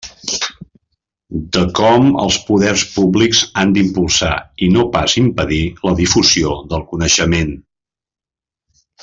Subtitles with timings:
[1.57, 4.31] De com els poders públics han d'impulsar
[4.69, 7.55] i no pas impedir la difusió del coneixement.